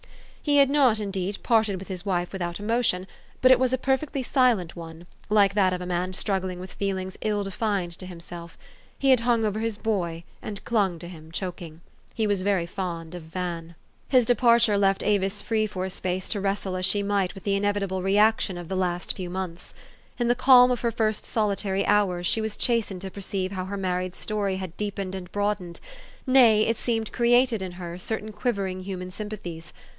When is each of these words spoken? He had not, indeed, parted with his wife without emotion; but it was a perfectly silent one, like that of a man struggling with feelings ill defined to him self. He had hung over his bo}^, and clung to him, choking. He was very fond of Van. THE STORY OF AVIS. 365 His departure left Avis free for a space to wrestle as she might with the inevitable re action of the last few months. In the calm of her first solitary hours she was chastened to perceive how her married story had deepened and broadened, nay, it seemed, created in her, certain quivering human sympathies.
He 0.43 0.57
had 0.57 0.71
not, 0.71 0.99
indeed, 0.99 1.37
parted 1.43 1.77
with 1.77 1.87
his 1.87 2.03
wife 2.07 2.31
without 2.31 2.59
emotion; 2.59 3.05
but 3.39 3.51
it 3.51 3.59
was 3.59 3.71
a 3.71 3.77
perfectly 3.77 4.23
silent 4.23 4.75
one, 4.75 5.05
like 5.29 5.53
that 5.53 5.73
of 5.73 5.81
a 5.81 5.85
man 5.85 6.13
struggling 6.13 6.59
with 6.59 6.73
feelings 6.73 7.17
ill 7.21 7.43
defined 7.43 7.91
to 7.99 8.07
him 8.07 8.19
self. 8.19 8.57
He 8.97 9.11
had 9.11 9.19
hung 9.19 9.45
over 9.45 9.59
his 9.59 9.77
bo}^, 9.77 10.23
and 10.41 10.65
clung 10.65 10.97
to 10.97 11.07
him, 11.07 11.31
choking. 11.31 11.81
He 12.15 12.25
was 12.25 12.41
very 12.41 12.65
fond 12.65 13.13
of 13.13 13.21
Van. 13.21 13.75
THE 14.09 14.21
STORY 14.23 14.23
OF 14.23 14.23
AVIS. 14.23 14.25
365 14.25 14.25
His 14.25 14.25
departure 14.25 14.77
left 14.79 15.03
Avis 15.03 15.41
free 15.43 15.67
for 15.67 15.85
a 15.85 15.89
space 15.91 16.27
to 16.29 16.41
wrestle 16.41 16.75
as 16.75 16.85
she 16.87 17.03
might 17.03 17.35
with 17.35 17.43
the 17.43 17.55
inevitable 17.55 18.01
re 18.01 18.17
action 18.17 18.57
of 18.57 18.67
the 18.69 18.75
last 18.75 19.15
few 19.15 19.29
months. 19.29 19.75
In 20.17 20.27
the 20.27 20.33
calm 20.33 20.71
of 20.71 20.81
her 20.81 20.91
first 20.91 21.27
solitary 21.27 21.85
hours 21.85 22.25
she 22.25 22.41
was 22.41 22.57
chastened 22.57 23.01
to 23.01 23.11
perceive 23.11 23.51
how 23.51 23.65
her 23.65 23.77
married 23.77 24.15
story 24.15 24.55
had 24.57 24.75
deepened 24.77 25.13
and 25.13 25.31
broadened, 25.31 25.79
nay, 26.25 26.63
it 26.65 26.77
seemed, 26.77 27.11
created 27.13 27.61
in 27.61 27.73
her, 27.73 27.99
certain 27.99 28.31
quivering 28.31 28.81
human 28.81 29.11
sympathies. 29.11 29.71